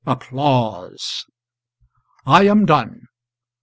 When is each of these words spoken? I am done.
I 0.03 0.87
am 2.47 2.65
done. 2.65 3.01